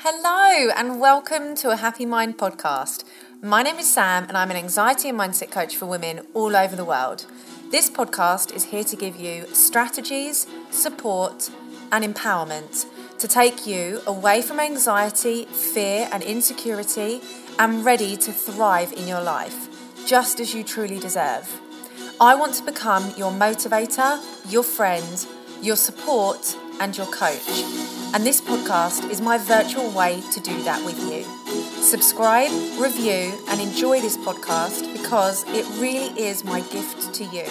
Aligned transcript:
Hello, 0.00 0.70
and 0.76 1.00
welcome 1.00 1.54
to 1.56 1.70
a 1.70 1.76
Happy 1.76 2.04
Mind 2.04 2.36
podcast. 2.36 3.02
My 3.42 3.62
name 3.62 3.78
is 3.78 3.90
Sam, 3.90 4.24
and 4.28 4.36
I'm 4.36 4.50
an 4.50 4.56
anxiety 4.56 5.08
and 5.08 5.18
mindset 5.18 5.50
coach 5.50 5.74
for 5.74 5.86
women 5.86 6.20
all 6.34 6.54
over 6.54 6.76
the 6.76 6.84
world. 6.84 7.24
This 7.70 7.88
podcast 7.88 8.54
is 8.54 8.64
here 8.64 8.84
to 8.84 8.94
give 8.94 9.16
you 9.16 9.46
strategies, 9.54 10.46
support, 10.70 11.50
and 11.90 12.04
empowerment 12.04 12.84
to 13.18 13.26
take 13.26 13.66
you 13.66 14.02
away 14.06 14.42
from 14.42 14.60
anxiety, 14.60 15.46
fear, 15.46 16.10
and 16.12 16.22
insecurity 16.22 17.22
and 17.58 17.82
ready 17.82 18.18
to 18.18 18.32
thrive 18.32 18.92
in 18.92 19.08
your 19.08 19.22
life, 19.22 19.66
just 20.06 20.40
as 20.40 20.54
you 20.54 20.62
truly 20.62 20.98
deserve. 20.98 21.60
I 22.20 22.34
want 22.34 22.52
to 22.56 22.62
become 22.62 23.14
your 23.16 23.32
motivator, 23.32 24.20
your 24.52 24.62
friend, 24.62 25.26
your 25.62 25.76
support, 25.76 26.54
and 26.80 26.96
your 26.96 27.06
coach. 27.06 27.85
And 28.14 28.24
this 28.24 28.40
podcast 28.40 29.10
is 29.10 29.20
my 29.20 29.38
virtual 29.38 29.90
way 29.90 30.22
to 30.32 30.40
do 30.40 30.62
that 30.62 30.84
with 30.84 30.98
you. 31.10 31.24
Subscribe, 31.82 32.50
review, 32.80 33.32
and 33.48 33.60
enjoy 33.60 34.00
this 34.00 34.16
podcast 34.16 34.92
because 34.92 35.44
it 35.48 35.66
really 35.80 36.08
is 36.18 36.44
my 36.44 36.60
gift 36.60 37.14
to 37.14 37.24
you. 37.24 37.44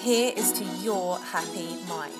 Here 0.00 0.32
is 0.36 0.52
to 0.52 0.64
your 0.82 1.18
happy 1.18 1.76
mind. 1.88 2.14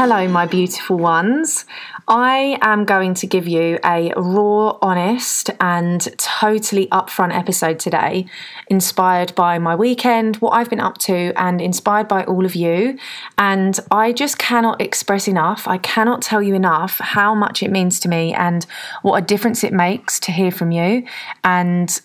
Hello, 0.00 0.28
my 0.28 0.46
beautiful 0.46 0.96
ones. 0.96 1.64
I 2.06 2.56
am 2.62 2.84
going 2.84 3.14
to 3.14 3.26
give 3.26 3.48
you 3.48 3.80
a 3.84 4.12
raw, 4.16 4.78
honest, 4.80 5.50
and 5.58 6.00
totally 6.18 6.86
upfront 6.92 7.34
episode 7.34 7.80
today, 7.80 8.26
inspired 8.68 9.34
by 9.34 9.58
my 9.58 9.74
weekend, 9.74 10.36
what 10.36 10.50
I've 10.50 10.70
been 10.70 10.78
up 10.78 10.98
to, 10.98 11.32
and 11.34 11.60
inspired 11.60 12.06
by 12.06 12.22
all 12.26 12.46
of 12.46 12.54
you. 12.54 12.96
And 13.38 13.76
I 13.90 14.12
just 14.12 14.38
cannot 14.38 14.80
express 14.80 15.26
enough, 15.26 15.66
I 15.66 15.78
cannot 15.78 16.22
tell 16.22 16.42
you 16.42 16.54
enough 16.54 17.00
how 17.00 17.34
much 17.34 17.60
it 17.64 17.72
means 17.72 17.98
to 17.98 18.08
me 18.08 18.32
and 18.32 18.66
what 19.02 19.16
a 19.16 19.26
difference 19.26 19.64
it 19.64 19.72
makes 19.72 20.20
to 20.20 20.30
hear 20.30 20.52
from 20.52 20.70
you. 20.70 21.08
And 21.42 22.00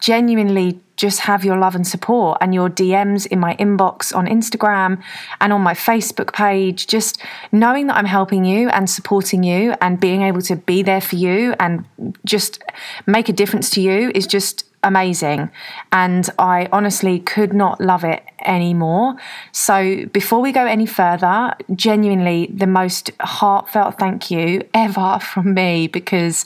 genuinely 0.00 0.80
just 0.98 1.20
have 1.20 1.44
your 1.44 1.56
love 1.56 1.74
and 1.74 1.86
support 1.86 2.36
and 2.40 2.52
your 2.52 2.68
DMs 2.68 3.26
in 3.26 3.38
my 3.38 3.54
inbox 3.56 4.14
on 4.14 4.26
Instagram 4.26 5.00
and 5.40 5.52
on 5.52 5.62
my 5.62 5.72
Facebook 5.72 6.34
page. 6.34 6.86
Just 6.88 7.22
knowing 7.52 7.86
that 7.86 7.96
I'm 7.96 8.04
helping 8.04 8.44
you 8.44 8.68
and 8.70 8.90
supporting 8.90 9.44
you 9.44 9.74
and 9.80 9.98
being 9.98 10.22
able 10.22 10.42
to 10.42 10.56
be 10.56 10.82
there 10.82 11.00
for 11.00 11.16
you 11.16 11.54
and 11.60 11.86
just 12.26 12.62
make 13.06 13.28
a 13.28 13.32
difference 13.32 13.70
to 13.70 13.80
you 13.80 14.10
is 14.14 14.26
just 14.26 14.67
amazing. 14.82 15.50
And 15.92 16.28
I 16.38 16.68
honestly 16.72 17.20
could 17.20 17.52
not 17.52 17.80
love 17.80 18.04
it 18.04 18.22
anymore. 18.44 19.16
So, 19.52 20.06
before 20.06 20.40
we 20.40 20.52
go 20.52 20.64
any 20.64 20.86
further, 20.86 21.54
genuinely 21.74 22.50
the 22.52 22.66
most 22.66 23.10
heartfelt 23.20 23.98
thank 23.98 24.30
you 24.30 24.62
ever 24.74 25.18
from 25.20 25.54
me 25.54 25.88
because 25.88 26.44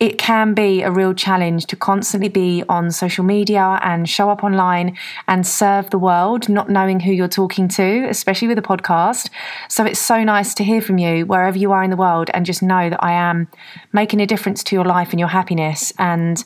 it 0.00 0.16
can 0.16 0.54
be 0.54 0.82
a 0.82 0.90
real 0.90 1.12
challenge 1.12 1.66
to 1.66 1.76
constantly 1.76 2.28
be 2.28 2.62
on 2.68 2.90
social 2.92 3.24
media 3.24 3.80
and 3.82 4.08
show 4.08 4.30
up 4.30 4.44
online 4.44 4.96
and 5.26 5.44
serve 5.46 5.90
the 5.90 5.98
world, 5.98 6.48
not 6.48 6.70
knowing 6.70 7.00
who 7.00 7.12
you're 7.12 7.26
talking 7.26 7.66
to, 7.68 8.06
especially 8.08 8.46
with 8.48 8.58
a 8.58 8.62
podcast. 8.62 9.30
So, 9.68 9.84
it's 9.84 10.00
so 10.00 10.24
nice 10.24 10.54
to 10.54 10.64
hear 10.64 10.82
from 10.82 10.98
you 10.98 11.26
wherever 11.26 11.58
you 11.58 11.72
are 11.72 11.84
in 11.84 11.90
the 11.90 11.96
world 11.96 12.30
and 12.34 12.44
just 12.44 12.62
know 12.62 12.90
that 12.90 13.02
I 13.02 13.12
am 13.12 13.48
making 13.92 14.20
a 14.20 14.26
difference 14.26 14.64
to 14.64 14.76
your 14.76 14.84
life 14.84 15.10
and 15.10 15.20
your 15.20 15.28
happiness. 15.28 15.92
And 15.98 16.44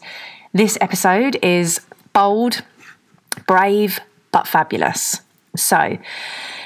this 0.52 0.76
episode 0.80 1.36
is 1.42 1.80
bold, 2.12 2.62
brave, 3.46 4.00
but 4.30 4.46
fabulous. 4.46 5.20
So, 5.56 5.98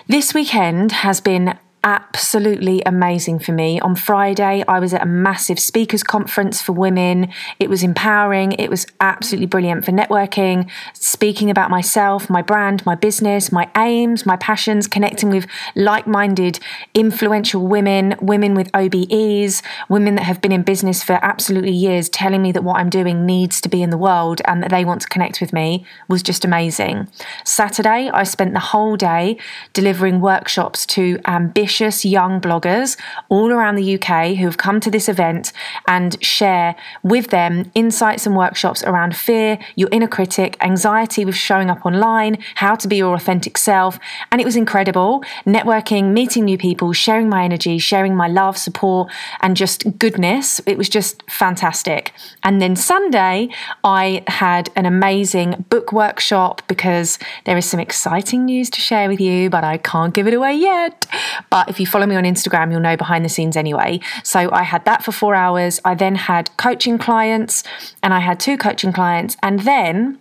this 0.09 0.35
weekend 0.35 0.93
has 0.93 1.21
been 1.21 1.59
absolutely 1.87 2.83
amazing 2.85 3.39
for 3.39 3.53
me. 3.53 3.79
On 3.79 3.95
Friday, 3.95 4.65
I 4.67 4.81
was 4.81 4.93
at 4.93 5.03
a 5.03 5.07
massive 5.07 5.61
speakers 5.61 6.03
conference 6.03 6.61
for 6.61 6.73
women. 6.73 7.33
It 7.61 7.71
was 7.71 7.85
empowering, 7.85 8.53
it 8.53 8.69
was 8.69 8.89
absolutely 9.01 9.47
brilliant 9.47 9.85
for 9.85 9.93
networking, 9.93 10.69
speaking 10.95 11.49
about 11.49 11.71
myself, 11.71 12.29
my 12.29 12.43
brand, 12.43 12.85
my 12.85 12.97
business, 12.97 13.53
my 13.53 13.71
aims, 13.77 14.27
my 14.27 14.37
passions, 14.37 14.89
connecting 14.89 15.31
with 15.31 15.47
like 15.77 16.09
minded, 16.09 16.59
influential 16.93 17.65
women, 17.65 18.17
women 18.21 18.55
with 18.57 18.69
OBEs, 18.73 19.63
women 19.89 20.17
that 20.17 20.25
have 20.25 20.41
been 20.41 20.53
in 20.53 20.65
business 20.65 21.05
for 21.05 21.21
absolutely 21.23 21.71
years, 21.71 22.09
telling 22.09 22.43
me 22.43 22.51
that 22.51 22.65
what 22.65 22.81
I'm 22.81 22.91
doing 22.91 23.25
needs 23.25 23.61
to 23.61 23.69
be 23.69 23.81
in 23.81 23.91
the 23.91 23.97
world 23.97 24.43
and 24.47 24.61
that 24.61 24.71
they 24.71 24.85
want 24.85 25.03
to 25.03 25.09
connect 25.09 25.41
with 25.41 25.53
me 25.53 25.87
was 26.09 26.21
just 26.21 26.45
amazing. 26.45 27.07
Saturday, 27.45 28.11
I 28.13 28.25
spent 28.25 28.55
the 28.55 28.59
whole 28.59 28.97
day 28.97 29.39
delivering 29.73 30.21
workshops 30.21 30.85
to 30.87 31.21
ambitious 31.27 31.76
ambitious 31.77 32.05
young 32.05 32.41
bloggers 32.41 32.97
all 33.29 33.53
around 33.53 33.77
the 33.77 33.95
UK 33.99 34.37
who 34.37 34.47
have 34.47 34.57
come 34.57 34.81
to 34.81 34.91
this 34.91 35.09
event 35.09 35.53
and 35.87 36.23
share 36.25 36.75
with 37.03 37.29
them 37.29 37.71
insights 37.75 38.27
and 38.27 38.35
workshops 38.35 38.83
around 38.85 39.15
fear, 39.15 39.59
your 39.75 39.89
inner 39.93 40.09
critic, 40.09 40.57
anxiety 40.61 41.25
with 41.25 41.35
showing 41.35 41.69
up 41.69 41.85
online, 41.85 42.39
how 42.57 42.75
to 42.75 42.89
be 42.89 42.97
your 42.97 43.15
authentic 43.15 43.59
self. 43.59 43.99
And 44.33 44.41
it 44.41 44.45
was 44.45 44.57
incredible 44.57 45.23
networking, 45.45 46.13
meeting 46.13 46.47
new 46.47 46.57
people, 46.57 46.93
sharing 46.95 47.29
my 47.29 47.45
energy, 47.45 47.79
sharing 47.79 48.17
my 48.17 48.29
love, 48.29 48.57
support, 48.57 49.13
and 49.43 49.55
just 49.55 49.99
goodness. 49.99 50.61
It 50.67 50.79
was 50.79 50.89
just 50.89 51.23
fantastic. 51.31 52.13
And 52.43 52.63
then 52.63 52.75
Sunday, 52.77 53.49
I 53.85 54.25
had 54.29 54.71
an 54.77 54.87
amazing 54.87 55.67
book 55.69 55.93
workshop 55.93 56.63
because 56.69 57.19
there 57.45 57.59
is 57.59 57.67
some 57.67 57.81
exciting 57.81 58.47
news 58.47 58.71
to 58.71 58.81
share 58.81 59.09
with 59.09 59.21
you, 59.21 59.51
but 59.51 59.63
I 59.63 59.77
can't 59.77 60.15
give 60.15 60.27
it 60.27 60.35
away 60.35 60.55
yet. 60.55 61.07
But 61.51 61.66
if 61.69 61.81
you 61.81 61.87
follow 61.87 62.07
me 62.07 62.17
on 62.17 62.25
Instagram, 62.25 62.71
you'll 62.71 62.81
know 62.81 62.97
behind 62.97 63.25
the 63.25 63.29
scenes 63.29 63.57
anyway. 63.57 64.01
So 64.23 64.51
I 64.53 64.63
had 64.63 64.85
that 64.85 65.05
for 65.05 65.13
four 65.13 65.35
hours. 65.35 65.81
I 65.85 65.95
then 65.95 66.15
had 66.15 66.55
coaching 66.57 66.99
clients, 66.99 67.63
and 68.03 68.13
I 68.15 68.21
had 68.21 68.41
two 68.41 68.57
coaching 68.57 68.93
clients. 68.93 69.37
And 69.43 69.61
then 69.61 70.19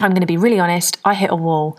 I'm 0.00 0.10
going 0.10 0.20
to 0.20 0.26
be 0.26 0.36
really 0.36 0.60
honest, 0.60 0.96
I 1.04 1.14
hit 1.14 1.30
a 1.30 1.36
wall. 1.36 1.76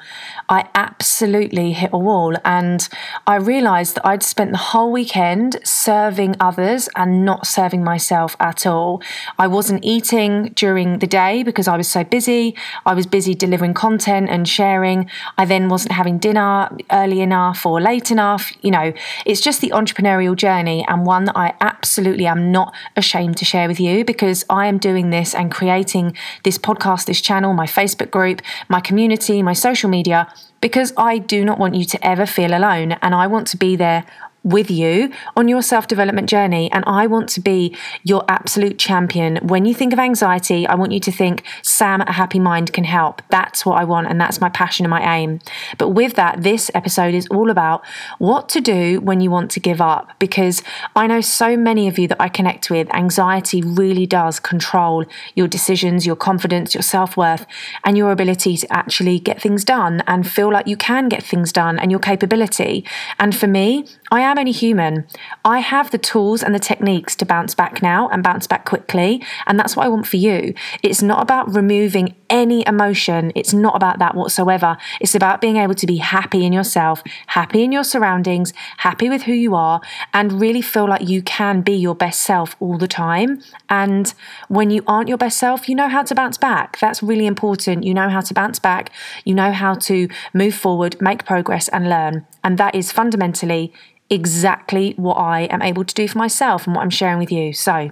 I 0.50 0.68
absolutely 0.76 1.72
hit 1.72 1.92
a 1.94 1.98
wall. 1.98 2.36
And 2.44 2.88
I 3.26 3.36
realized 3.36 3.96
that 3.96 4.06
I'd 4.06 4.24
spent 4.24 4.52
the 4.52 4.58
whole 4.58 4.92
weekend 4.92 5.58
serving 5.64 6.36
others 6.40 6.90
and 6.98 7.24
not 7.24 7.48
serving 7.48 7.82
myself 7.82 8.36
at 8.40 8.66
all. 8.66 9.02
I 9.38 9.48
wasn't 9.48 9.86
eating 9.86 10.52
during 10.56 11.00
the 11.00 11.08
day 11.08 11.44
because 11.44 11.68
I 11.68 11.78
was 11.78 11.88
so 11.88 12.04
busy. 12.04 12.56
I 12.86 12.94
was 12.94 13.08
busy 13.08 13.34
delivering 13.34 13.74
content 13.74 14.30
and 14.30 14.48
sharing. 14.48 15.10
I 15.38 15.46
then 15.46 15.70
wasn't 15.70 15.94
having 15.94 16.18
dinner 16.18 16.70
early 16.92 17.22
enough 17.22 17.66
or 17.66 17.80
late 17.80 18.12
enough. 18.12 18.52
You 18.62 18.72
know, 18.72 18.94
it's 19.26 19.40
just 19.40 19.62
the 19.62 19.70
entrepreneurial 19.70 20.36
journey 20.36 20.86
and 20.90 21.06
one 21.06 21.24
that 21.26 21.38
I 21.38 21.54
absolutely 21.62 22.28
am 22.28 22.52
not 22.52 22.74
ashamed 22.98 23.38
to 23.38 23.46
share 23.46 23.70
with 23.70 23.80
you 23.80 24.04
because 24.04 24.44
I 24.50 24.68
am 24.68 24.78
doing 24.78 25.10
this 25.10 25.34
and 25.34 25.50
creating 25.50 26.18
this 26.44 26.58
podcast, 26.58 27.06
this 27.06 27.22
channel, 27.22 27.54
my 27.54 27.66
Facebook 27.66 28.09
Facebook 28.10 28.12
group, 28.12 28.42
my 28.68 28.80
community, 28.80 29.42
my 29.42 29.54
social 29.54 29.90
media, 29.90 30.32
because 30.62 30.94
I 30.98 31.18
do 31.20 31.46
not 31.46 31.60
want 31.60 31.76
you 31.76 31.86
to 31.86 32.06
ever 32.06 32.26
feel 32.26 32.54
alone 32.54 32.94
and 33.02 33.16
I 33.16 33.28
want 33.28 33.48
to 33.48 33.58
be 33.58 33.76
there 33.76 34.06
with 34.44 34.72
you 34.72 35.12
on 35.36 35.48
your 35.48 35.62
self 35.62 35.88
development 35.88 36.30
journey. 36.30 36.72
And 36.72 36.84
I 36.88 37.08
want 37.08 37.30
to 37.30 37.42
be 37.42 37.76
your 38.04 38.24
absolute 38.28 38.80
champion. 38.80 39.38
When 39.38 39.66
you 39.66 39.74
think 39.74 39.94
of 39.94 40.00
anxiety, 40.00 40.66
I 40.68 40.76
want 40.76 40.92
you 40.92 41.00
to 41.02 41.12
think 41.12 41.44
Sam 41.62 42.02
a 42.02 42.12
Happy 42.12 42.40
Mind 42.40 42.74
can 42.74 42.84
help. 42.84 43.22
That's 43.30 43.66
what 43.66 43.80
I 43.80 43.84
want. 43.84 44.08
And 44.08 44.20
that's 44.20 44.42
my 44.42 44.50
passion 44.50 44.86
and 44.86 44.92
my 44.92 45.18
aim. 45.18 45.40
But 45.78 45.90
with 45.90 46.14
that, 46.16 46.44
this 46.44 46.72
episode 46.74 47.14
is 47.14 47.28
all 47.28 47.50
about 47.50 47.86
what 48.18 48.50
to 48.50 48.62
do 48.62 49.02
when 49.02 49.22
you 49.22 49.30
want 49.30 49.52
to 49.52 49.60
give 49.60 49.82
up. 49.82 50.18
Because 50.20 50.64
I 50.96 51.08
know 51.08 51.22
so 51.22 51.58
many 51.58 51.88
of 51.88 52.00
you 52.00 52.08
that 52.08 52.22
I 52.22 52.30
connect 52.30 52.70
with, 52.70 52.94
anxiety 52.94 53.62
really 53.62 54.06
does 54.06 54.40
control 54.40 55.06
your 55.36 55.48
decisions, 55.48 56.06
your 56.06 56.16
confidence, 56.16 56.74
your 56.74 56.82
self 56.82 57.18
worth, 57.18 57.46
and 57.84 57.98
your 57.98 58.12
ability 58.12 58.58
to 58.58 58.74
actually 58.74 59.20
get 59.20 59.42
things 59.42 59.64
done 59.64 60.02
and 60.08 60.30
feel 60.30 60.52
like 60.52 60.68
you 60.68 60.78
can 60.78 61.10
get 61.10 61.24
things 61.24 61.52
done 61.52 61.78
and 61.80 61.92
your 61.92 62.00
capability. 62.00 62.86
And 63.20 63.36
for 63.36 63.48
me, 63.48 63.86
I 64.12 64.22
am 64.22 64.40
only 64.40 64.52
human. 64.52 65.08
I 65.46 65.60
have 65.60 65.92
the 65.92 65.98
tools 65.98 66.42
and 66.42 66.56
the 66.56 66.60
techniques 66.60 67.16
to 67.18 67.26
bounce 67.26 67.54
back 67.54 67.82
now 67.82 68.10
and 68.10 68.24
bounce 68.24 68.48
back 68.48 68.66
quickly. 68.66 69.24
And 69.46 69.60
that's 69.60 69.76
what 69.76 69.86
I 69.86 69.90
want 69.90 70.08
for 70.08 70.18
you. 70.18 70.54
It's 70.82 71.02
not 71.02 71.22
about 71.22 71.54
removing 71.54 72.16
any 72.30 72.66
emotion. 72.68 73.32
It's 73.36 73.54
not 73.54 73.76
about 73.76 74.00
that 74.00 74.16
whatsoever. 74.16 74.78
It's 75.00 75.16
about 75.16 75.42
being 75.42 75.58
able 75.58 75.76
to 75.76 75.86
be 75.86 75.98
happy 75.98 76.46
in 76.46 76.54
yourself, 76.54 77.04
happy 77.28 77.64
in 77.64 77.72
your 77.72 77.84
surroundings, 77.84 78.54
happy 78.78 79.10
with 79.10 79.24
who 79.24 79.34
you 79.34 79.56
are, 79.56 79.82
and 80.14 80.42
really 80.42 80.62
feel 80.62 80.88
like 80.88 81.08
you 81.08 81.22
can 81.22 81.62
be 81.62 81.74
your 81.74 81.96
best 81.96 82.22
self 82.22 82.56
all 82.60 82.78
the 82.78 82.88
time. 82.88 83.42
And 83.70 84.14
when 84.48 84.72
you 84.72 84.84
aren't 84.88 85.10
your 85.10 85.18
best 85.18 85.38
self, 85.38 85.70
you 85.70 85.76
know 85.76 85.90
how 85.90 86.04
to 86.04 86.16
bounce 86.16 86.38
back. 86.38 86.80
That's 86.80 87.04
really 87.04 87.28
important. 87.28 87.84
You 87.84 87.94
know 87.94 88.10
how 88.10 88.22
to 88.22 88.34
bounce 88.34 88.60
back. 88.60 88.92
You 89.24 89.36
know 89.36 89.52
how 89.52 89.76
to 89.76 90.08
move 90.34 90.56
forward, 90.56 91.00
make 91.02 91.26
progress, 91.26 91.68
and 91.70 91.90
learn. 91.90 92.26
And 92.44 92.58
that 92.58 92.74
is 92.74 92.92
fundamentally 92.92 93.74
exactly 94.10 94.94
what 94.98 95.16
I 95.16 95.42
am 95.42 95.62
able 95.62 95.86
to 95.86 95.94
do 95.94 96.08
for 96.08 96.18
myself 96.18 96.66
and 96.66 96.76
what 96.76 96.82
I'm 96.82 96.90
sharing 96.90 97.20
with 97.20 97.32
you. 97.32 97.54
So 97.54 97.92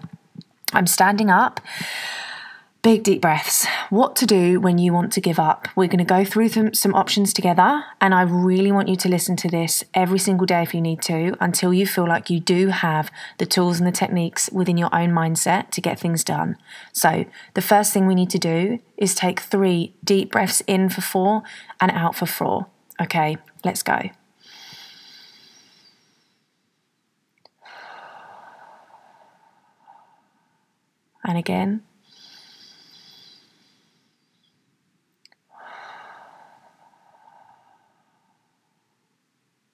I'm 0.74 0.88
standing 0.88 1.30
up. 1.30 1.62
Big 2.84 3.04
deep 3.04 3.22
breaths. 3.22 3.66
What 3.90 4.16
to 4.18 4.26
do 4.26 4.62
when 4.62 4.78
you 4.78 4.94
want 4.94 5.12
to 5.14 5.22
give 5.22 5.40
up. 5.40 5.68
We're 5.76 5.88
going 5.88 5.98
to 5.98 6.06
go 6.06 6.24
through 6.24 6.50
some, 6.50 6.74
some 6.74 6.94
options 6.94 7.34
together, 7.34 7.84
and 8.00 8.14
I 8.14 8.22
really 8.22 8.72
want 8.72 8.88
you 8.88 8.96
to 8.98 9.10
listen 9.10 9.36
to 9.38 9.50
this 9.50 9.84
every 9.94 10.20
single 10.20 10.46
day 10.46 10.62
if 10.62 10.74
you 10.74 10.80
need 10.80 11.02
to 11.02 11.36
until 11.42 11.74
you 11.74 11.86
feel 11.86 12.08
like 12.08 12.30
you 12.30 12.40
do 12.40 12.68
have 12.68 13.12
the 13.40 13.46
tools 13.46 13.80
and 13.80 13.88
the 13.88 13.92
techniques 13.92 14.50
within 14.54 14.78
your 14.78 14.94
own 14.96 15.10
mindset 15.10 15.72
to 15.72 15.82
get 15.82 16.00
things 16.00 16.24
done. 16.24 16.56
So, 16.94 17.26
the 17.56 17.62
first 17.62 17.92
thing 17.92 18.08
we 18.08 18.16
need 18.16 18.30
to 18.30 18.40
do 18.40 18.80
is 18.96 19.16
take 19.16 19.40
three 19.42 19.94
deep 20.04 20.32
breaths 20.32 20.62
in 20.68 20.88
for 20.88 21.02
four 21.02 21.44
and 21.82 21.92
out 21.92 22.16
for 22.16 22.28
four. 22.28 22.68
Okay, 23.02 23.38
let's 23.66 23.84
go. 23.84 24.12
And 31.28 31.38
again. 31.38 31.84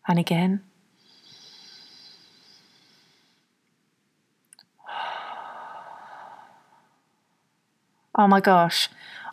and 0.07 0.19
again. 0.19 0.61
Oh 8.15 8.27
my 8.27 8.39
gosh, 8.41 8.89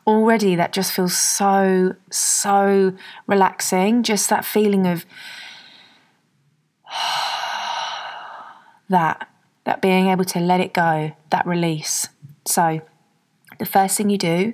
already 0.06 0.56
that 0.56 0.72
just 0.72 0.92
feels 0.92 1.14
so, 1.14 1.94
so 2.10 2.94
relaxing. 3.26 4.02
Just 4.02 4.30
that 4.30 4.44
feeling 4.44 4.86
of 4.86 5.04
that, 8.88 9.28
that 9.70 9.80
being 9.80 10.08
able 10.08 10.24
to 10.24 10.40
let 10.40 10.58
it 10.58 10.72
go, 10.72 11.12
that 11.30 11.46
release. 11.46 12.08
So, 12.44 12.80
the 13.60 13.64
first 13.64 13.96
thing 13.96 14.10
you 14.10 14.18
do 14.18 14.52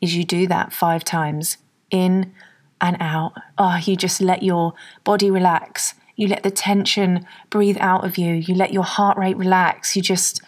is 0.00 0.16
you 0.16 0.24
do 0.24 0.48
that 0.48 0.72
five 0.72 1.04
times 1.04 1.58
in, 1.92 2.34
and 2.80 2.96
out. 2.98 3.34
Oh, 3.56 3.76
you 3.76 3.94
just 3.94 4.20
let 4.20 4.42
your 4.42 4.74
body 5.04 5.30
relax. 5.30 5.94
You 6.16 6.26
let 6.26 6.42
the 6.42 6.50
tension 6.50 7.24
breathe 7.48 7.76
out 7.80 8.04
of 8.04 8.18
you. 8.18 8.34
You 8.34 8.56
let 8.56 8.72
your 8.72 8.82
heart 8.82 9.16
rate 9.16 9.36
relax. 9.36 9.94
You 9.94 10.02
just, 10.02 10.42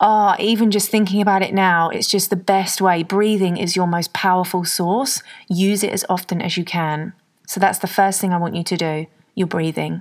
oh, 0.00 0.34
even 0.38 0.70
just 0.70 0.88
thinking 0.88 1.20
about 1.20 1.42
it 1.42 1.52
now, 1.52 1.90
it's 1.90 2.08
just 2.08 2.30
the 2.30 2.36
best 2.36 2.80
way. 2.80 3.02
Breathing 3.02 3.58
is 3.58 3.76
your 3.76 3.86
most 3.86 4.14
powerful 4.14 4.64
source. 4.64 5.22
Use 5.48 5.82
it 5.82 5.92
as 5.92 6.06
often 6.08 6.40
as 6.40 6.56
you 6.56 6.64
can. 6.64 7.12
So 7.46 7.60
that's 7.60 7.78
the 7.78 7.86
first 7.86 8.22
thing 8.22 8.32
I 8.32 8.38
want 8.38 8.56
you 8.56 8.64
to 8.64 8.76
do. 8.78 9.06
You're 9.34 9.46
breathing. 9.46 10.00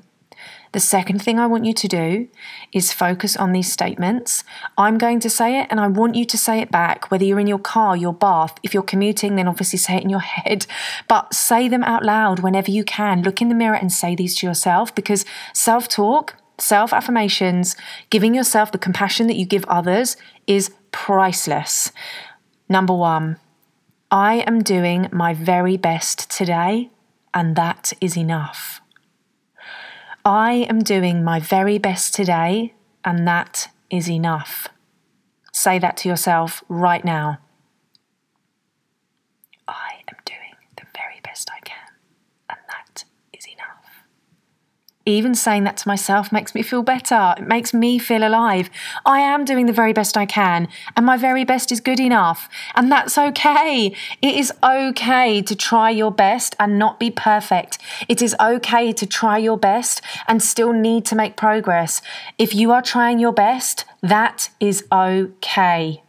The 0.71 0.79
second 0.79 1.19
thing 1.21 1.39
I 1.39 1.47
want 1.47 1.65
you 1.65 1.73
to 1.73 1.87
do 1.87 2.27
is 2.71 2.93
focus 2.93 3.35
on 3.35 3.53
these 3.53 3.71
statements. 3.71 4.43
I'm 4.77 4.99
going 4.99 5.19
to 5.21 5.29
say 5.29 5.59
it 5.59 5.67
and 5.71 5.79
I 5.79 5.87
want 5.87 6.13
you 6.13 6.25
to 6.25 6.37
say 6.37 6.59
it 6.59 6.69
back, 6.69 7.09
whether 7.09 7.23
you're 7.23 7.39
in 7.39 7.47
your 7.47 7.59
car, 7.59 7.97
your 7.97 8.13
bath. 8.13 8.55
If 8.61 8.73
you're 8.73 8.83
commuting, 8.83 9.35
then 9.35 9.47
obviously 9.47 9.79
say 9.79 9.97
it 9.97 10.03
in 10.03 10.09
your 10.09 10.19
head, 10.43 10.67
but 11.07 11.33
say 11.33 11.67
them 11.67 11.83
out 11.83 12.05
loud 12.05 12.39
whenever 12.39 12.69
you 12.69 12.83
can. 12.83 13.23
Look 13.23 13.41
in 13.41 13.49
the 13.49 13.55
mirror 13.55 13.75
and 13.75 13.91
say 13.91 14.15
these 14.15 14.35
to 14.37 14.47
yourself 14.47 14.93
because 14.93 15.25
self 15.53 15.87
talk, 15.87 16.35
self 16.59 16.93
affirmations, 16.93 17.75
giving 18.11 18.35
yourself 18.35 18.71
the 18.71 18.77
compassion 18.77 19.25
that 19.27 19.37
you 19.37 19.45
give 19.45 19.65
others 19.65 20.17
is 20.45 20.71
priceless. 20.91 21.91
Number 22.67 22.93
one, 22.93 23.37
I 24.11 24.43
am 24.47 24.61
doing 24.61 25.07
my 25.11 25.33
very 25.33 25.77
best 25.77 26.29
today, 26.29 26.89
and 27.33 27.55
that 27.55 27.93
is 27.99 28.15
enough. 28.15 28.78
I 30.29 30.67
am 30.69 30.81
doing 30.81 31.23
my 31.23 31.39
very 31.39 31.79
best 31.79 32.13
today, 32.13 32.75
and 33.03 33.27
that 33.27 33.69
is 33.89 34.07
enough. 34.07 34.67
Say 35.51 35.79
that 35.79 35.97
to 35.97 36.07
yourself 36.07 36.63
right 36.69 37.03
now. 37.03 37.39
I 39.67 40.03
am 40.07 40.17
doing 40.25 40.53
the 40.77 40.85
very 40.95 41.19
best 41.23 41.49
I 41.51 41.59
can, 41.61 41.95
and 42.47 42.59
that 42.67 43.05
is 43.33 43.47
enough. 43.47 44.03
Even 45.09 45.33
saying 45.33 45.63
that 45.63 45.77
to 45.77 45.87
myself 45.87 46.31
makes 46.31 46.53
me 46.53 46.61
feel 46.61 46.83
better. 46.83 47.33
It 47.37 47.47
makes 47.47 47.73
me 47.73 47.97
feel 47.97 48.23
alive. 48.27 48.69
I 49.05 49.19
am 49.21 49.43
doing 49.43 49.65
the 49.65 49.73
very 49.73 49.91
best 49.91 50.15
I 50.15 50.25
can, 50.25 50.67
and 50.95 51.05
my 51.05 51.17
very 51.17 51.43
best 51.43 51.71
is 51.71 51.79
good 51.79 51.99
enough. 51.99 52.47
And 52.75 52.91
that's 52.91 53.17
okay. 53.17 53.93
It 54.21 54.35
is 54.35 54.53
okay 54.63 55.41
to 55.41 55.55
try 55.55 55.89
your 55.89 56.11
best 56.11 56.55
and 56.59 56.77
not 56.77 56.99
be 56.99 57.09
perfect. 57.09 57.79
It 58.07 58.21
is 58.21 58.35
okay 58.39 58.91
to 58.91 59.05
try 59.05 59.37
your 59.37 59.57
best 59.57 60.01
and 60.27 60.43
still 60.43 60.73
need 60.73 61.05
to 61.05 61.15
make 61.15 61.35
progress. 61.35 62.01
If 62.37 62.53
you 62.53 62.71
are 62.71 62.81
trying 62.81 63.19
your 63.19 63.33
best, 63.33 63.85
that 64.01 64.49
is 64.59 64.85
okay. 64.91 66.03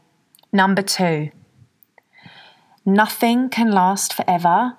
Number 0.53 0.82
two, 0.82 1.31
nothing 2.85 3.49
can 3.49 3.70
last 3.70 4.12
forever, 4.12 4.76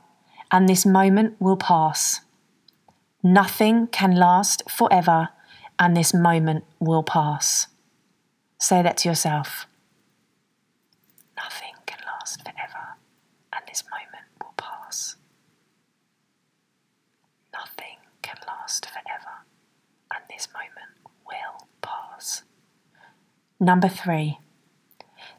and 0.51 0.69
this 0.69 0.85
moment 0.85 1.38
will 1.39 1.57
pass. 1.57 2.21
Nothing 3.23 3.88
can 3.88 4.15
last 4.15 4.63
forever, 4.69 5.29
and 5.77 5.95
this 5.95 6.13
moment 6.13 6.63
will 6.79 7.03
pass. 7.03 7.68
Say 8.59 8.81
that 8.81 8.97
to 8.97 9.09
yourself. 9.09 9.68
Nothing 11.38 11.73
can 11.85 12.00
last 12.06 12.41
forever, 12.44 12.97
and 13.53 13.63
this 13.68 13.83
moment 13.91 14.25
will 14.41 14.53
pass. 14.57 15.18
Nothing 17.53 17.97
can 18.23 18.38
last 18.47 18.88
forever, 18.88 19.45
and 20.15 20.24
this 20.29 20.47
moment 20.53 21.13
will 21.25 21.67
pass. 21.81 22.44
Number 23.59 23.88
three. 23.88 24.39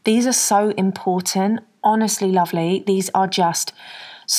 These 0.05 0.27
are 0.27 0.33
so 0.33 0.71
important, 0.71 1.61
honestly 1.83 2.31
lovely. 2.31 2.83
These 2.87 3.11
are 3.15 3.27
just 3.27 3.72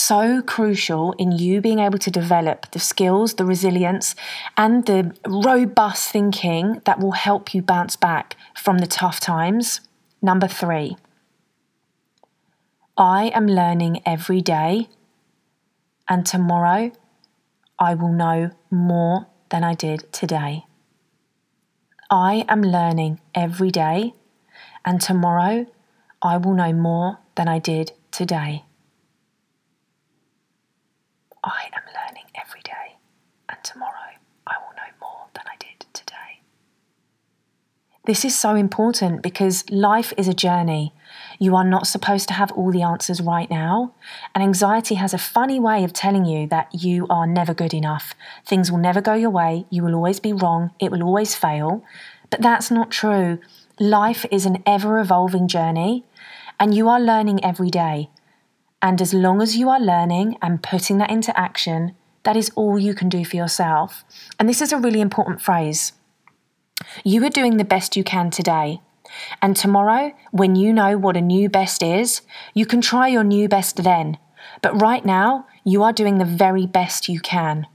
so 0.08 0.42
crucial 0.42 1.14
in 1.14 1.32
you 1.32 1.62
being 1.62 1.80
able 1.80 1.98
to 2.00 2.12
develop 2.12 2.70
the 2.72 2.80
skills, 2.80 3.36
the 3.36 3.46
resilience, 3.46 4.16
and 4.58 4.86
the 4.86 5.16
robust 5.26 6.12
thinking 6.12 6.82
that 6.86 7.00
will 7.00 7.14
help 7.14 7.54
you 7.54 7.62
bounce 7.62 7.96
back 7.96 8.36
from 8.56 8.80
the 8.80 8.88
tough 8.88 9.20
times. 9.20 9.82
Number 10.22 10.48
three, 10.48 10.98
I 12.98 13.28
am 13.34 13.48
learning 13.48 14.02
every 14.06 14.42
day, 14.42 14.90
and 16.08 16.26
tomorrow 16.26 16.92
I 17.80 17.96
will 17.96 18.12
know 18.12 18.52
more 18.70 19.28
than 19.50 19.64
I 19.64 19.74
did 19.74 20.12
today. 20.12 20.66
I 22.10 22.46
am 22.50 22.62
learning 22.62 23.22
every 23.34 23.72
day, 23.72 24.14
and 24.86 25.00
tomorrow 25.00 25.66
I 26.22 26.38
will 26.38 26.54
know 26.54 26.74
more 26.74 27.20
than 27.36 27.48
I 27.48 27.60
did 27.60 27.94
today. 28.12 28.64
I 31.44 31.70
am 31.76 31.84
learning 31.94 32.26
every 32.36 32.62
day, 32.62 32.98
and 33.50 33.58
tomorrow 33.64 34.16
I 34.48 34.56
will 34.60 34.76
know 34.76 34.92
more 35.02 35.28
than 35.34 35.44
I 35.46 35.58
did 35.60 35.86
today. 35.94 36.42
This 38.06 38.24
is 38.24 38.38
so 38.38 38.56
important 38.56 39.22
because 39.22 39.70
life 39.70 40.14
is 40.18 40.28
a 40.28 40.34
journey. 40.34 40.94
You 41.40 41.56
are 41.56 41.64
not 41.66 41.88
supposed 41.88 42.28
to 42.30 42.34
have 42.34 42.52
all 42.54 42.72
the 42.72 42.82
answers 42.82 43.20
right 43.22 43.50
now. 43.50 43.94
And 44.34 44.44
anxiety 44.44 44.96
has 44.96 45.14
a 45.14 45.18
funny 45.18 45.60
way 45.60 45.84
of 45.84 45.94
telling 45.94 46.26
you 46.26 46.48
that 46.48 46.74
you 46.74 47.08
are 47.10 47.28
never 47.28 47.54
good 47.54 47.74
enough. 47.74 48.14
Things 48.46 48.72
will 48.72 48.80
never 48.80 49.02
go 49.02 49.14
your 49.14 49.30
way. 49.30 49.66
You 49.70 49.84
will 49.84 49.96
always 49.96 50.20
be 50.20 50.34
wrong. 50.34 50.72
It 50.80 50.92
will 50.92 51.04
always 51.04 51.36
fail. 51.36 51.84
But 52.30 52.42
that's 52.42 52.72
not 52.72 52.92
true. 52.92 53.40
Life 53.80 54.26
is 54.32 54.46
an 54.46 54.64
ever 54.66 55.00
evolving 55.00 55.48
journey, 55.48 56.06
and 56.60 56.74
you 56.74 56.88
are 56.88 57.00
learning 57.00 57.44
every 57.44 57.70
day. 57.70 58.10
And 58.84 59.02
as 59.02 59.14
long 59.14 59.42
as 59.42 59.56
you 59.56 59.70
are 59.70 59.80
learning 59.80 60.38
and 60.42 60.62
putting 60.62 60.98
that 60.98 61.10
into 61.10 61.36
action, 61.40 61.96
that 62.24 62.36
is 62.36 62.52
all 62.56 62.78
you 62.78 62.94
can 62.94 63.08
do 63.08 63.24
for 63.24 63.38
yourself. 63.38 64.04
And 64.38 64.48
this 64.50 64.62
is 64.62 64.74
a 64.74 64.78
really 64.78 65.00
important 65.00 65.42
phrase. 65.42 65.94
You 67.06 67.26
are 67.26 67.30
doing 67.30 67.56
the 67.56 67.64
best 67.64 67.96
you 67.96 68.04
can 68.04 68.30
today. 68.30 68.82
And 69.42 69.56
tomorrow, 69.56 70.12
when 70.32 70.56
you 70.56 70.74
know 70.74 70.98
what 70.98 71.16
a 71.16 71.22
new 71.22 71.48
best 71.48 71.82
is, 71.82 72.22
you 72.54 72.66
can 72.66 72.82
try 72.82 73.08
your 73.08 73.24
new 73.24 73.48
best 73.48 73.84
then. 73.84 74.18
But 74.62 74.82
right 74.82 75.06
now, 75.06 75.48
you 75.64 75.82
are 75.84 75.94
doing 75.94 76.18
the 76.18 76.26
very 76.26 76.66
best 76.66 77.08
you 77.08 77.22
can. 77.22 77.68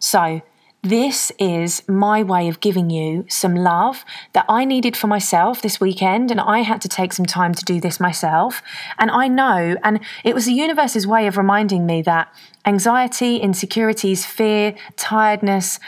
So, 0.00 0.42
this 0.82 1.30
is 1.38 1.86
my 1.86 2.22
way 2.22 2.48
of 2.48 2.60
giving 2.60 2.88
you 2.88 3.26
some 3.28 3.54
love 3.54 4.02
that 4.32 4.46
I 4.48 4.64
needed 4.64 4.96
for 4.96 5.08
myself 5.08 5.60
this 5.60 5.78
weekend, 5.78 6.30
and 6.30 6.40
I 6.40 6.60
had 6.60 6.80
to 6.80 6.88
take 6.88 7.12
some 7.12 7.26
time 7.26 7.52
to 7.54 7.64
do 7.64 7.80
this 7.80 8.00
myself. 8.00 8.62
And 8.98 9.10
I 9.10 9.28
know, 9.28 9.76
and 9.84 10.00
it 10.24 10.34
was 10.34 10.46
the 10.46 10.54
universe's 10.54 11.06
way 11.06 11.26
of 11.26 11.36
reminding 11.36 11.84
me 11.84 12.00
that 12.02 12.32
anxiety, 12.64 13.36
insecurities, 13.36 14.24
fear, 14.24 14.74
tiredness, 14.96 15.78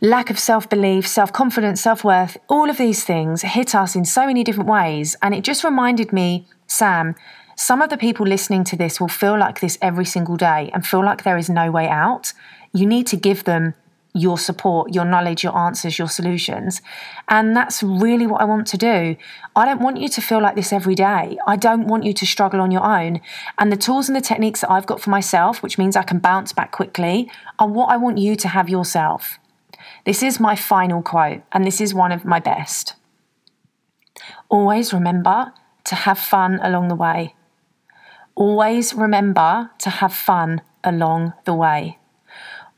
lack 0.00 0.30
of 0.30 0.38
self 0.38 0.66
belief, 0.66 1.06
self 1.06 1.30
confidence, 1.30 1.82
self 1.82 2.02
worth, 2.02 2.38
all 2.48 2.70
of 2.70 2.78
these 2.78 3.04
things 3.04 3.42
hit 3.42 3.74
us 3.74 3.94
in 3.94 4.06
so 4.06 4.24
many 4.24 4.42
different 4.42 4.70
ways. 4.70 5.14
And 5.20 5.34
it 5.34 5.44
just 5.44 5.62
reminded 5.62 6.10
me, 6.10 6.48
Sam, 6.66 7.16
some 7.54 7.82
of 7.82 7.90
the 7.90 7.98
people 7.98 8.26
listening 8.26 8.64
to 8.64 8.76
this 8.76 8.98
will 8.98 9.08
feel 9.08 9.38
like 9.38 9.60
this 9.60 9.76
every 9.82 10.06
single 10.06 10.38
day 10.38 10.70
and 10.72 10.86
feel 10.86 11.04
like 11.04 11.22
there 11.22 11.36
is 11.36 11.50
no 11.50 11.70
way 11.70 11.86
out. 11.86 12.32
You 12.72 12.86
need 12.86 13.06
to 13.08 13.16
give 13.16 13.44
them 13.44 13.74
your 14.14 14.36
support, 14.36 14.94
your 14.94 15.04
knowledge, 15.04 15.42
your 15.42 15.56
answers, 15.56 15.98
your 15.98 16.08
solutions. 16.08 16.82
And 17.28 17.56
that's 17.56 17.82
really 17.82 18.26
what 18.26 18.42
I 18.42 18.44
want 18.44 18.66
to 18.68 18.76
do. 18.76 19.16
I 19.56 19.64
don't 19.64 19.80
want 19.80 19.96
you 19.96 20.08
to 20.08 20.20
feel 20.20 20.40
like 20.40 20.54
this 20.54 20.72
every 20.72 20.94
day. 20.94 21.38
I 21.46 21.56
don't 21.56 21.86
want 21.86 22.04
you 22.04 22.12
to 22.12 22.26
struggle 22.26 22.60
on 22.60 22.70
your 22.70 22.84
own. 22.84 23.20
And 23.58 23.72
the 23.72 23.76
tools 23.76 24.08
and 24.08 24.16
the 24.16 24.20
techniques 24.20 24.60
that 24.60 24.70
I've 24.70 24.86
got 24.86 25.00
for 25.00 25.10
myself, 25.10 25.62
which 25.62 25.78
means 25.78 25.96
I 25.96 26.02
can 26.02 26.18
bounce 26.18 26.52
back 26.52 26.72
quickly, 26.72 27.30
are 27.58 27.68
what 27.68 27.86
I 27.86 27.96
want 27.96 28.18
you 28.18 28.36
to 28.36 28.48
have 28.48 28.68
yourself. 28.68 29.38
This 30.04 30.22
is 30.22 30.38
my 30.38 30.56
final 30.56 31.02
quote, 31.02 31.42
and 31.52 31.64
this 31.66 31.80
is 31.80 31.94
one 31.94 32.12
of 32.12 32.24
my 32.24 32.38
best. 32.38 32.94
Always 34.48 34.92
remember 34.92 35.54
to 35.84 35.94
have 35.94 36.18
fun 36.18 36.60
along 36.62 36.88
the 36.88 36.94
way. 36.94 37.34
Always 38.34 38.94
remember 38.94 39.70
to 39.78 39.90
have 39.90 40.12
fun 40.12 40.60
along 40.84 41.32
the 41.44 41.54
way 41.54 41.98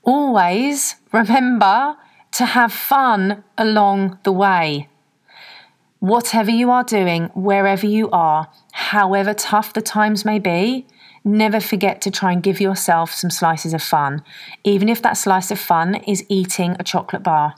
always 0.05 0.97
remember 1.13 1.97
to 2.33 2.45
have 2.45 2.73
fun 2.73 3.45
along 3.57 4.19
the 4.25 4.33
way. 4.33 4.89
Whatever 6.01 6.51
you 6.51 6.71
are 6.71 6.85
doing, 6.85 7.31
wherever 7.35 7.87
you 7.87 8.11
are, 8.11 8.49
however 8.73 9.33
tough 9.33 9.73
the 9.73 9.81
times 9.81 10.25
may 10.25 10.39
be, 10.39 10.87
never 11.25 11.61
forget 11.61 12.01
to 12.03 12.11
try 12.11 12.33
and 12.33 12.43
give 12.43 12.61
yourself 12.61 13.11
some 13.13 13.31
slices 13.31 13.73
of 13.73 13.83
fun. 13.83 14.23
Even 14.65 14.89
if 14.89 15.01
that 15.01 15.17
slice 15.17 15.51
of 15.51 15.59
fun 15.59 15.95
is 16.07 16.25
eating 16.29 16.77
a 16.79 16.85
chocolate 16.85 17.23
bar, 17.23 17.55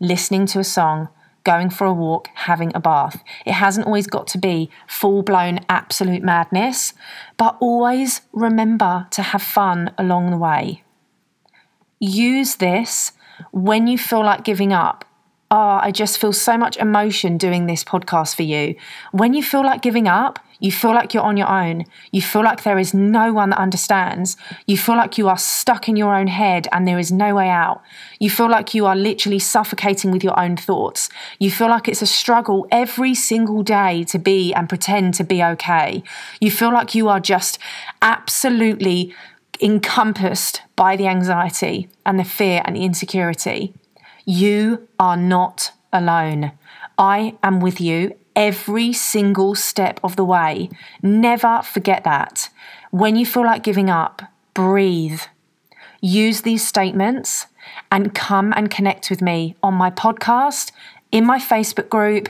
listening 0.00 0.46
to 0.46 0.58
a 0.58 0.64
song, 0.64 1.08
going 1.44 1.68
for 1.68 1.86
a 1.86 1.92
walk, 1.92 2.28
having 2.34 2.72
a 2.74 2.80
bath. 2.80 3.22
It 3.44 3.52
hasn't 3.52 3.86
always 3.86 4.06
got 4.06 4.26
to 4.28 4.38
be 4.38 4.70
full 4.86 5.22
blown 5.22 5.60
absolute 5.68 6.22
madness, 6.22 6.94
but 7.36 7.56
always 7.60 8.22
remember 8.32 9.06
to 9.10 9.22
have 9.22 9.42
fun 9.42 9.92
along 9.98 10.30
the 10.30 10.38
way 10.38 10.82
use 12.00 12.56
this 12.56 13.12
when 13.52 13.86
you 13.86 13.98
feel 13.98 14.24
like 14.24 14.44
giving 14.44 14.72
up. 14.72 15.04
Oh, 15.52 15.78
I 15.82 15.90
just 15.90 16.18
feel 16.18 16.32
so 16.32 16.56
much 16.56 16.76
emotion 16.76 17.36
doing 17.36 17.66
this 17.66 17.84
podcast 17.84 18.36
for 18.36 18.42
you. 18.42 18.76
When 19.10 19.34
you 19.34 19.42
feel 19.42 19.64
like 19.64 19.82
giving 19.82 20.06
up, 20.06 20.38
you 20.60 20.70
feel 20.70 20.92
like 20.92 21.12
you're 21.12 21.24
on 21.24 21.36
your 21.36 21.48
own. 21.48 21.86
You 22.12 22.22
feel 22.22 22.44
like 22.44 22.62
there 22.62 22.78
is 22.78 22.94
no 22.94 23.32
one 23.32 23.50
that 23.50 23.58
understands. 23.58 24.36
You 24.66 24.76
feel 24.76 24.94
like 24.94 25.18
you 25.18 25.28
are 25.28 25.38
stuck 25.38 25.88
in 25.88 25.96
your 25.96 26.14
own 26.14 26.28
head 26.28 26.68
and 26.70 26.86
there 26.86 26.98
is 26.98 27.10
no 27.10 27.34
way 27.34 27.48
out. 27.48 27.82
You 28.20 28.30
feel 28.30 28.48
like 28.48 28.74
you 28.74 28.86
are 28.86 28.94
literally 28.94 29.38
suffocating 29.38 30.10
with 30.10 30.22
your 30.22 30.38
own 30.38 30.56
thoughts. 30.56 31.08
You 31.38 31.50
feel 31.50 31.68
like 31.68 31.88
it's 31.88 32.02
a 32.02 32.06
struggle 32.06 32.68
every 32.70 33.14
single 33.14 33.62
day 33.62 34.04
to 34.04 34.18
be 34.18 34.52
and 34.52 34.68
pretend 34.68 35.14
to 35.14 35.24
be 35.24 35.42
okay. 35.42 36.02
You 36.40 36.50
feel 36.50 36.72
like 36.72 36.94
you 36.94 37.08
are 37.08 37.20
just 37.20 37.58
absolutely 38.02 39.14
encompassed 39.60 40.62
by 40.76 40.96
the 40.96 41.06
anxiety 41.06 41.88
and 42.06 42.18
the 42.18 42.24
fear 42.24 42.62
and 42.64 42.76
the 42.76 42.84
insecurity, 42.84 43.74
you 44.24 44.88
are 44.98 45.16
not 45.16 45.72
alone. 45.92 46.52
I 46.98 47.36
am 47.42 47.60
with 47.60 47.80
you 47.80 48.16
every 48.36 48.92
single 48.92 49.54
step 49.54 50.00
of 50.02 50.16
the 50.16 50.24
way. 50.24 50.70
Never 51.02 51.62
forget 51.62 52.04
that. 52.04 52.48
When 52.90 53.16
you 53.16 53.26
feel 53.26 53.44
like 53.44 53.62
giving 53.62 53.90
up, 53.90 54.22
breathe. 54.54 55.20
Use 56.00 56.42
these 56.42 56.66
statements 56.66 57.46
and 57.90 58.14
come 58.14 58.52
and 58.56 58.70
connect 58.70 59.10
with 59.10 59.20
me 59.20 59.56
on 59.62 59.74
my 59.74 59.90
podcast, 59.90 60.72
in 61.12 61.24
my 61.24 61.38
Facebook 61.38 61.88
group, 61.88 62.28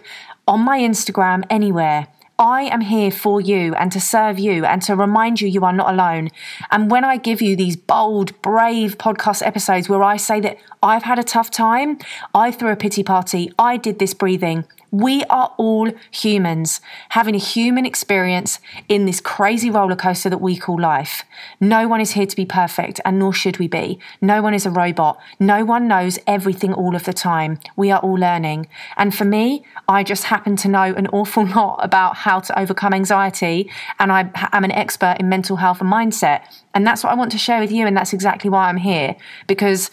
on 0.49 0.61
my 0.61 0.79
Instagram, 0.79 1.45
anywhere. 1.51 2.09
I 2.41 2.63
am 2.63 2.81
here 2.81 3.11
for 3.11 3.39
you 3.39 3.75
and 3.75 3.93
to 3.93 4.01
serve 4.01 4.39
you 4.39 4.65
and 4.65 4.81
to 4.83 4.97
remind 4.97 5.43
you 5.43 5.47
you 5.49 5.63
are 5.63 5.75
not 5.75 5.93
alone. 5.93 6.31
And 6.71 6.91
when 6.91 7.05
I 7.05 7.19
give 7.19 7.43
you 7.43 7.55
these 7.55 7.77
bold, 7.77 8.41
brave 8.41 8.97
podcast 8.97 9.47
episodes 9.47 9.91
where 9.91 10.03
I 10.03 10.17
say 10.17 10.41
that 10.41 10.57
I've 10.83 11.03
had 11.03 11.19
a 11.19 11.23
tough 11.23 11.51
time, 11.51 11.99
I 12.35 12.51
threw 12.51 12.71
a 12.71 12.77
pity 12.77 13.03
party, 13.03 13.53
I 13.59 13.77
did 13.77 13.99
this 13.99 14.15
breathing, 14.15 14.65
we 14.91 15.23
are 15.25 15.55
all 15.57 15.91
humans 16.11 16.81
having 17.11 17.35
a 17.35 17.39
human 17.39 17.87
experience 17.87 18.59
in 18.89 19.05
this 19.05 19.21
crazy 19.21 19.71
roller 19.71 19.95
coaster 19.95 20.29
that 20.29 20.41
we 20.41 20.57
call 20.57 20.81
life. 20.81 21.23
No 21.61 21.87
one 21.87 22.01
is 22.01 22.13
here 22.13 22.27
to 22.27 22.37
be 22.37 22.45
perfect, 22.45 23.01
and 23.05 23.19
nor 23.19 23.33
should 23.33 23.59
we 23.59 23.69
be. 23.69 24.01
No 24.21 24.43
one 24.43 24.53
is 24.53 24.67
a 24.67 24.71
robot. 24.71 25.21
No 25.39 25.65
one 25.65 25.87
knows 25.87 26.19
everything 26.27 26.75
all 26.75 26.97
of 26.97 27.05
the 27.05 27.13
time. 27.13 27.61
We 27.77 27.91
are 27.91 28.01
all 28.01 28.15
learning. 28.15 28.67
And 28.97 29.15
for 29.15 29.25
me, 29.25 29.65
I 29.89 30.03
just 30.03 30.25
happen 30.25 30.57
to 30.57 30.69
know 30.69 30.83
an 30.83 31.07
awful 31.09 31.47
lot 31.55 31.79
about 31.85 32.17
how 32.17 32.30
to 32.39 32.57
overcome 32.57 32.95
anxiety, 32.95 33.69
and 33.99 34.13
I 34.13 34.31
am 34.53 34.63
an 34.63 34.71
expert 34.71 35.17
in 35.19 35.29
mental 35.29 35.57
health 35.57 35.81
and 35.81 35.91
mindset. 35.91 36.43
And 36.75 36.87
that's 36.87 37.03
what 37.03 37.13
I 37.13 37.17
want 37.17 37.33
to 37.33 37.39
share 37.39 37.59
with 37.59 37.73
you, 37.73 37.89
and 37.89 37.97
that's 37.97 38.13
exactly 38.13 38.49
why 38.49 38.69
I'm 38.69 38.77
here 38.77 39.17
because. 39.49 39.91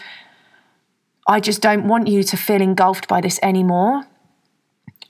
I 1.30 1.42
just 1.42 1.62
don't 1.62 1.90
want 1.90 2.08
you 2.08 2.24
to 2.24 2.38
feel 2.38 2.62
engulfed 2.62 3.10
by 3.10 3.20
this 3.20 3.38
anymore. 3.44 4.06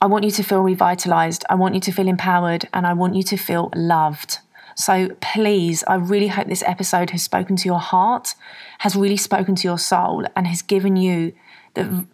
I 0.00 0.06
want 0.06 0.24
you 0.24 0.32
to 0.32 0.42
feel 0.42 0.62
revitalized. 0.62 1.44
I 1.48 1.54
want 1.54 1.74
you 1.74 1.80
to 1.82 1.92
feel 1.92 2.08
empowered 2.08 2.68
and 2.72 2.88
I 2.88 2.92
want 2.92 3.14
you 3.14 3.22
to 3.22 3.36
feel 3.36 3.70
loved. 3.76 4.38
So 4.74 5.10
please, 5.20 5.84
I 5.86 5.94
really 5.94 6.26
hope 6.26 6.48
this 6.48 6.62
episode 6.64 7.10
has 7.10 7.22
spoken 7.22 7.54
to 7.54 7.68
your 7.68 7.78
heart, 7.78 8.34
has 8.78 8.96
really 8.96 9.16
spoken 9.16 9.54
to 9.56 9.68
your 9.68 9.78
soul, 9.78 10.24
and 10.34 10.46
has 10.46 10.62
given 10.62 10.96
you 10.96 11.34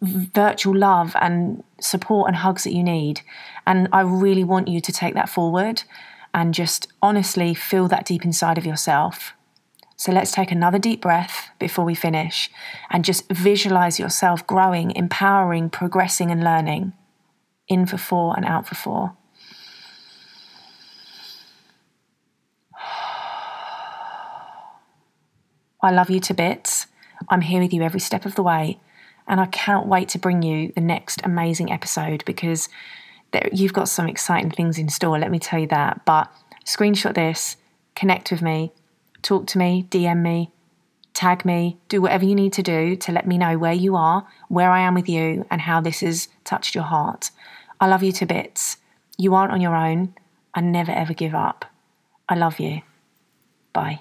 virtual 0.01 0.77
love 0.77 1.17
and 1.21 1.63
support 1.81 2.29
and 2.29 2.37
hugs 2.37 2.65
that 2.65 2.75
you 2.75 2.83
need. 2.83 3.23
And 3.67 3.89
I 3.93 4.03
really 4.03 4.45
want 4.45 4.69
you 4.69 4.81
to 4.81 4.93
take 4.93 5.15
that 5.15 5.29
forward 5.29 5.83
and 6.33 6.53
just 6.53 6.89
honestly 7.01 7.55
feel 7.55 7.89
that 7.89 8.07
deep 8.07 8.25
inside 8.25 8.59
of 8.59 8.67
yourself. 8.67 9.35
So 9.97 10.11
let's 10.13 10.33
take 10.33 10.51
another 10.51 10.79
deep 10.79 11.01
breath 11.01 11.51
before 11.59 11.85
we 11.85 11.95
finish 11.95 12.51
and 12.91 13.05
just 13.05 13.31
visualize 13.31 14.01
yourself 14.01 14.47
growing, 14.47 14.91
empowering, 14.91 15.71
progressing, 15.71 16.31
and 16.31 16.43
learning 16.43 16.93
in 17.69 17.87
for 17.87 17.97
four 17.97 18.35
and 18.37 18.45
out 18.45 18.67
for 18.67 18.75
four. 18.75 19.17
I 25.81 25.91
love 25.91 26.11
you 26.11 26.19
to 26.21 26.35
bits. 26.35 26.87
I'm 27.29 27.43
here 27.43 27.61
with 27.61 27.73
you 27.73 27.83
every 27.83 28.01
step 28.01 28.25
of 28.25 28.35
the 28.35 28.43
way. 28.43 28.81
And 29.27 29.41
I 29.41 29.47
can't 29.47 29.87
wait 29.87 30.09
to 30.11 30.19
bring 30.19 30.43
you 30.43 30.73
the 30.75 30.81
next 30.81 31.21
amazing 31.25 31.73
episode 31.73 32.25
because 32.25 32.69
there, 33.33 33.49
you've 33.53 33.73
got 33.73 33.89
some 33.89 34.09
exciting 34.09 34.51
things 34.51 34.79
in 34.79 34.89
store, 34.89 35.19
let 35.19 35.31
me 35.31 35.39
tell 35.39 35.59
you 35.59 35.67
that. 35.69 36.05
But 36.05 36.31
screenshot 36.67 37.15
this, 37.15 37.57
connect 37.95 38.31
with 38.31 38.43
me, 38.43 38.73
talk 39.23 39.47
to 39.49 39.59
me, 39.59 39.87
DM 39.91 40.23
me, 40.23 40.51
tag 41.15 41.45
me, 41.45 41.79
do 41.89 42.03
whatever 42.03 42.25
you 42.25 42.35
need 42.35 42.53
to 42.55 42.63
do 42.63 42.97
to 42.97 43.13
let 43.13 43.27
me 43.27 43.39
know 43.39 43.57
where 43.57 43.73
you 43.73 43.97
are, 43.97 44.27
where 44.49 44.71
I 44.71 44.81
am 44.81 44.95
with 44.95 45.09
you, 45.09 45.47
and 45.51 45.63
how 45.63 45.81
this 45.81 46.01
has 46.01 46.29
touched 46.45 46.75
your 46.75 46.85
heart. 46.85 47.31
I 47.81 47.89
love 47.89 48.03
you 48.03 48.13
to 48.13 48.27
bits. 48.27 48.77
You 49.17 49.35
aren't 49.35 49.53
on 49.53 49.61
your 49.61 49.77
own, 49.77 50.15
I 50.55 50.61
never 50.61 50.93
ever 50.93 51.15
give 51.15 51.35
up. 51.35 51.65
I 52.29 52.35
love 52.35 52.59
you. 52.59 52.83
Bye. 53.73 54.01